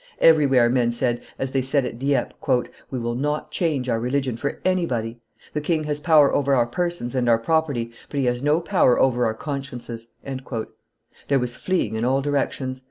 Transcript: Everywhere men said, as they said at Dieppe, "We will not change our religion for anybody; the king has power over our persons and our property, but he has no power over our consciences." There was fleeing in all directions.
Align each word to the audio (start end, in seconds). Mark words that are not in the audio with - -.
Everywhere 0.17 0.67
men 0.67 0.91
said, 0.91 1.21
as 1.37 1.51
they 1.51 1.61
said 1.61 1.85
at 1.85 1.99
Dieppe, 1.99 2.33
"We 2.89 2.97
will 2.97 3.13
not 3.13 3.51
change 3.51 3.87
our 3.87 3.99
religion 3.99 4.35
for 4.35 4.59
anybody; 4.65 5.19
the 5.53 5.61
king 5.61 5.83
has 5.83 5.99
power 5.99 6.33
over 6.33 6.55
our 6.55 6.65
persons 6.65 7.13
and 7.13 7.29
our 7.29 7.37
property, 7.37 7.91
but 8.09 8.19
he 8.19 8.25
has 8.25 8.41
no 8.41 8.61
power 8.61 8.97
over 8.97 9.27
our 9.27 9.35
consciences." 9.35 10.07
There 11.27 11.37
was 11.37 11.55
fleeing 11.55 11.93
in 11.93 12.03
all 12.03 12.23
directions. 12.23 12.79